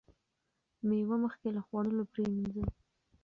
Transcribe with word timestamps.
مېوه 0.87 1.15
مخکې 1.23 1.47
له 1.55 1.61
خوړلو 1.67 2.03
پریمنځئ. 2.11 2.65